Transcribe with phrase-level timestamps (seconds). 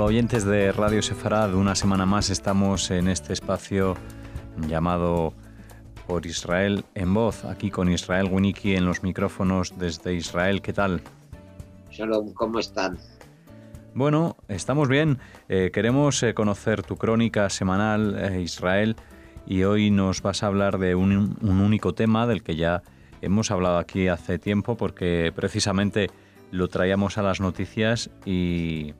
[0.00, 3.98] Hola oyentes de Radio Sefarad, una semana más estamos en este espacio
[4.66, 5.34] llamado
[6.06, 10.62] por Israel en voz, aquí con Israel Winiki en los micrófonos desde Israel.
[10.62, 11.02] ¿Qué tal?
[11.90, 12.96] Shalom, ¿cómo están?
[13.92, 15.18] Bueno, estamos bien.
[15.50, 18.96] Eh, queremos eh, conocer tu crónica semanal, eh, Israel,
[19.46, 22.82] y hoy nos vas a hablar de un, un único tema del que ya
[23.20, 26.06] hemos hablado aquí hace tiempo porque precisamente
[26.52, 28.94] lo traíamos a las noticias y,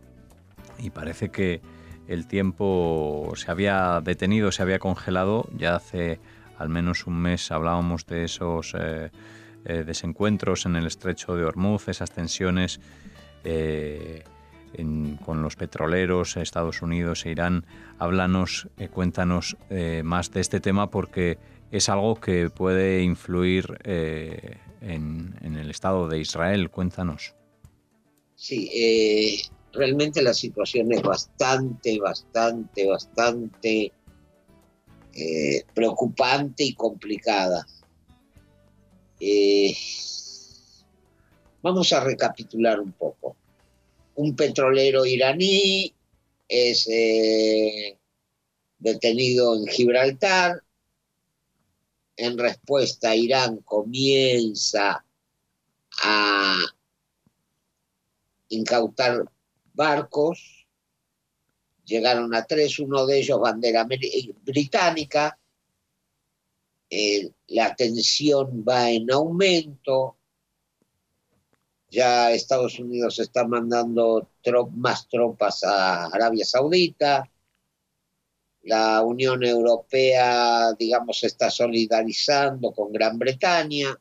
[0.89, 1.61] parece que
[2.09, 5.47] el tiempo se había detenido, se había congelado.
[5.55, 6.19] Ya hace
[6.57, 9.11] al menos un mes hablábamos de esos eh,
[9.67, 12.81] eh, desencuentros en el estrecho de Hormuz, esas tensiones
[13.45, 14.25] eh,
[15.25, 17.67] con los petroleros, Estados Unidos e Irán.
[17.99, 19.57] Háblanos, cuéntanos
[20.05, 21.39] más de este tema porque
[21.73, 26.71] es algo que puede influir en el Estado de Israel.
[26.71, 27.35] Cuéntanos.
[28.41, 29.39] Sí, eh,
[29.73, 33.93] realmente la situación es bastante, bastante, bastante
[35.15, 37.67] eh, preocupante y complicada.
[39.19, 39.75] Eh,
[41.63, 43.37] vamos a recapitular un poco.
[44.17, 45.95] Un petrolero iraní
[46.49, 46.87] es
[48.81, 50.63] detenido en Gibraltar.
[52.17, 55.05] En respuesta, Irán comienza
[56.03, 56.57] a
[58.49, 59.25] incautar
[59.81, 60.67] barcos,
[61.87, 65.39] llegaron a tres, uno de ellos bandera eh, británica,
[66.91, 70.19] eh, la tensión va en aumento,
[71.89, 74.29] ya Estados Unidos está mandando
[74.77, 77.31] más tropas a Arabia Saudita,
[78.65, 83.99] la Unión Europea, digamos, está solidarizando con Gran Bretaña.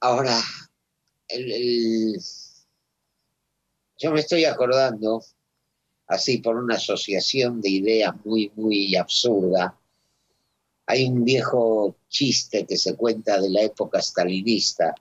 [0.00, 0.38] Ahora,
[1.28, 2.20] el
[3.98, 5.22] yo me estoy acordando,
[6.06, 9.78] así por una asociación de ideas muy, muy absurda,
[10.86, 14.94] hay un viejo chiste que se cuenta de la época stalinista.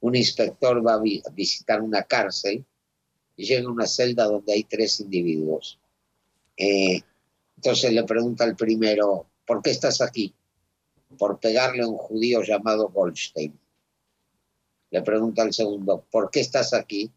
[0.00, 2.64] Un inspector va a visitar una cárcel
[3.36, 5.80] y llega a una celda donde hay tres individuos.
[6.56, 7.00] Eh,
[7.56, 10.32] entonces le pregunta al primero, ¿por qué estás aquí?
[11.18, 13.58] Por pegarle a un judío llamado Goldstein.
[14.90, 17.10] Le pregunta al segundo, ¿por qué estás aquí?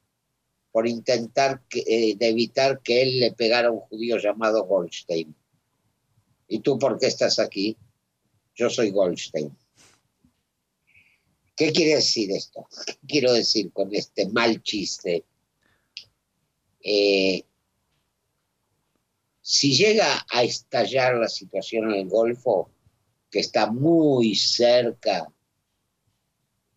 [0.77, 5.35] Por intentar eh, de evitar que él le pegara a un judío llamado Goldstein.
[6.47, 7.75] ¿Y tú por qué estás aquí?
[8.53, 9.57] Yo soy Goldstein.
[11.55, 12.67] ¿Qué quiere decir esto?
[12.85, 15.25] ¿Qué quiero decir con este mal chiste?
[16.83, 17.43] Eh,
[19.41, 22.69] si llega a estallar la situación en el Golfo,
[23.31, 25.27] que está muy cerca,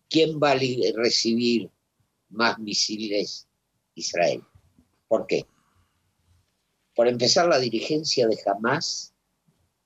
[0.09, 0.59] ¿quién va a
[0.95, 1.69] recibir
[2.29, 3.47] más misiles
[3.95, 4.43] Israel.
[5.07, 5.45] ¿Por qué?
[6.95, 9.13] Por empezar, la dirigencia de Hamas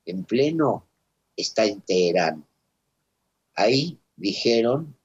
[0.06, 0.88] en pleno
[1.36, 2.46] está en Teherán.
[3.56, 4.96] Ahí dijeron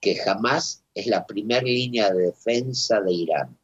[0.00, 3.58] que Hamas es la primera línea de defensa de Irán.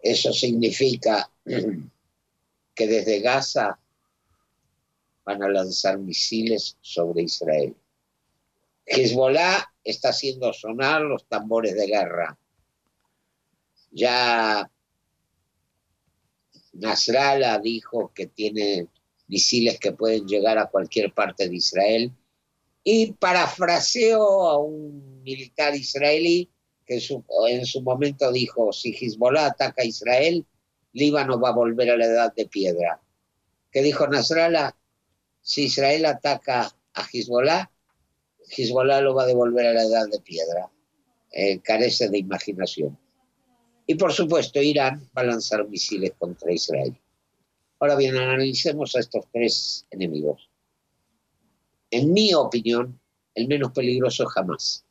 [0.00, 1.30] Eso significa
[2.74, 3.78] que desde Gaza
[5.24, 7.74] van a lanzar misiles sobre Israel.
[8.84, 12.38] Hezbollah está haciendo sonar los tambores de guerra
[13.90, 14.70] ya
[16.72, 18.88] Nasrallah dijo que tiene
[19.28, 22.12] misiles que pueden llegar a cualquier parte de Israel.
[22.84, 26.50] Y parafraseó a un militar israelí
[26.86, 30.46] que en su, momento dijo, si Hezbollah ataca a Israel,
[30.92, 33.00] Líbano va a volver a la edad de piedra.
[33.72, 34.76] ¿Qué dijo Nasrallah?
[35.42, 37.70] Si Israel ataca a Hezbollah,
[38.56, 40.70] Hezbollah lo va a devolver a la edad de piedra.
[41.32, 42.96] Eh, carece de imaginación.
[43.86, 46.96] Y por supuesto, Irán va a lanzar misiles contra Israel.
[47.78, 50.50] Ahora bien, analicemos a estos tres enemigos.
[51.90, 53.00] En mi opinión,
[53.34, 54.84] el menos peligroso jamás.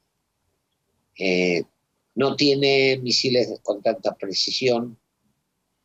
[1.18, 1.64] Eh,
[2.16, 4.98] no tiene misiles con tanta precisión.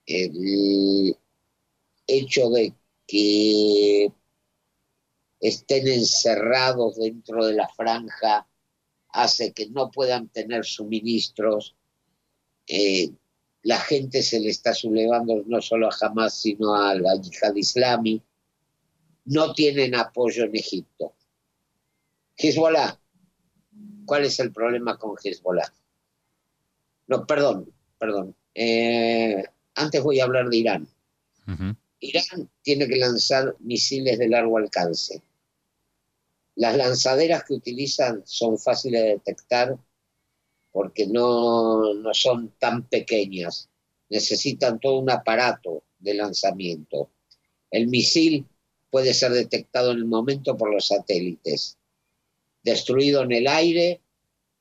[0.07, 1.17] El
[2.07, 2.75] hecho de
[3.07, 4.13] que
[5.41, 8.47] estén encerrados dentro de la franja
[9.09, 11.75] hace que no puedan tener suministros
[12.73, 13.11] eh,
[13.63, 18.23] la gente se le está sublevando no solo a Hamas, sino a la yihad islami.
[19.25, 21.13] No tienen apoyo en Egipto.
[22.37, 22.97] Hezbollah.
[24.07, 25.73] ¿Cuál es el problema con Hezbollah?
[27.09, 28.37] No, perdón, perdón.
[28.55, 29.43] Eh,
[29.75, 30.89] antes voy a hablar de Irán.
[31.99, 35.23] Irán tiene que lanzar misiles de largo alcance.
[36.55, 39.77] Las lanzaderas que utilizan son fáciles de detectar
[40.73, 41.83] porque no,
[42.13, 43.69] son tan pequeñas.
[44.09, 47.11] necesitan todo un aparato de lanzamiento.
[47.71, 48.45] El misil
[48.91, 51.79] puede ser detectado en el momento por los satélites,
[52.65, 54.01] destruido en el aire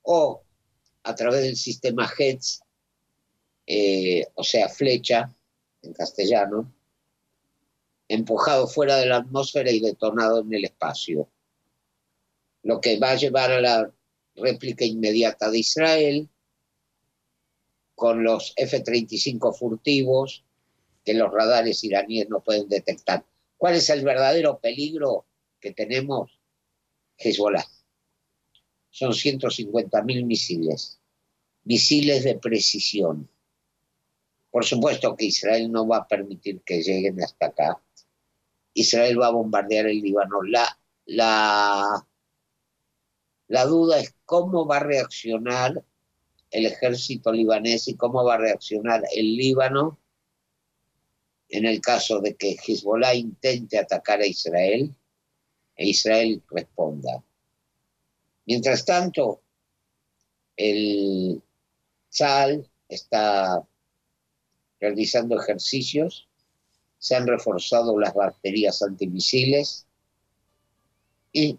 [0.04, 0.44] o
[1.04, 2.62] a través del sistema HETS,
[3.66, 5.34] eh, o sea, flecha
[5.82, 6.72] en castellano,
[8.08, 11.28] empujado fuera de la atmósfera y detonado en el espacio.
[12.64, 13.92] Lo que va a llevar a la
[14.40, 16.30] réplica inmediata de Israel
[17.96, 20.44] con los F-35 furtivos
[21.04, 23.26] que los radares iraníes no pueden detectar.
[23.58, 25.26] ¿Cuál es el verdadero peligro
[25.60, 26.40] que tenemos?
[27.18, 27.66] Hezbollah.
[28.90, 31.00] Son 150.000 misiles,
[31.64, 33.30] misiles de precisión.
[34.50, 37.82] Por supuesto que Israel no va a permitir que lleguen hasta acá.
[38.74, 40.42] Israel va a bombardear el Líbano.
[41.06, 42.08] La,
[43.50, 45.84] la duda es cómo va a reaccionar
[46.52, 50.00] el ejército libanés y cómo va a reaccionar el Líbano
[51.50, 54.94] en el caso de que Hezbollah intente atacar a Israel
[55.76, 57.24] e Israel responda.
[58.46, 59.42] Mientras tanto,
[60.56, 61.42] el
[62.10, 63.66] SAL está
[64.80, 66.28] realizando ejercicios,
[67.00, 69.88] se han reforzado las baterías antimisiles
[71.32, 71.58] y,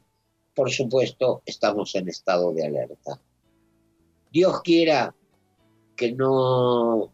[0.54, 3.20] por supuesto, estamos en estado de alerta.
[4.32, 5.14] Dios quiera
[5.96, 7.12] que no,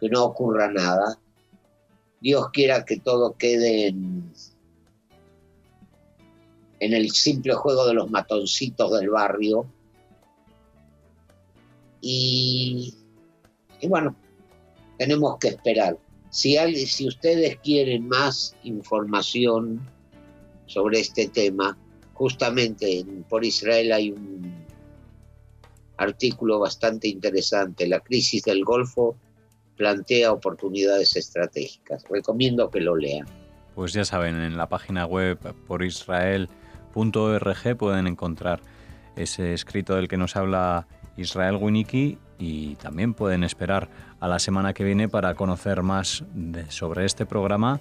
[0.00, 1.18] que no ocurra nada,
[2.22, 4.32] Dios quiera que todo quede en,
[6.78, 9.66] el simple juego de los matoncitos del barrio.
[12.00, 12.94] Y,
[13.88, 14.16] bueno,
[14.98, 15.98] tenemos que esperar.
[16.30, 16.56] Si,
[16.86, 19.80] si ustedes quieren más información
[20.66, 21.76] sobre este tema,
[22.14, 24.64] justamente por Israel hay un
[25.96, 29.16] artículo bastante interesante, La crisis del Golfo
[29.76, 32.04] plantea oportunidades estratégicas.
[32.08, 33.26] Recomiendo que lo lean.
[33.74, 38.60] Pues ya saben, en la página web por israel.org pueden encontrar
[39.16, 40.86] ese escrito del que nos habla
[41.16, 43.88] Israel Winiki y también pueden esperar
[44.20, 46.24] a la semana que viene para conocer más
[46.68, 47.80] sobre este programa.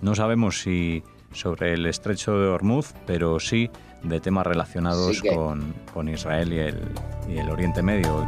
[0.00, 1.02] No sabemos si
[1.32, 3.70] sobre el estrecho de Hormuz, pero sí
[4.02, 5.22] de temas relacionados
[5.92, 6.78] con, Israel y el,
[7.28, 8.26] y el Oriente Medio.